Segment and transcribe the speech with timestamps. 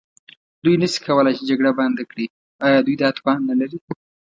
[0.63, 2.25] دوی نه شي کولای چې جګړه بنده کړي،
[2.65, 3.79] ایا دوی دا توان نه لري؟